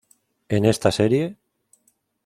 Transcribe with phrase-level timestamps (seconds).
[0.49, 1.37] En esta serie,